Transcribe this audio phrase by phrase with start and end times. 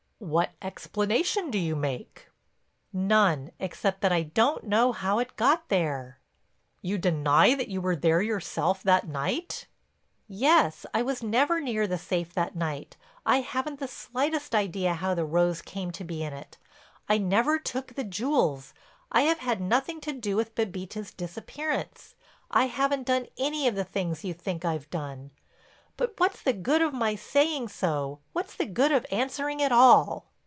[0.23, 2.27] "What explanation do you make?"
[2.93, 6.19] "None—except that I don't know how it got there."
[6.83, 9.65] "You deny that you were there yourself that night?"
[10.27, 15.25] "Yes—I was never near the safe that night; I haven't the slightest idea how the
[15.25, 16.55] rose came to be in it;
[17.09, 18.75] I never took the jewels;
[19.11, 22.13] I have had nothing to do with Bébita's disappearance;
[22.51, 25.31] I haven't done any of the things you think I've done.
[25.97, 30.31] But what's the good of my saying so—what's the good of answering at all?"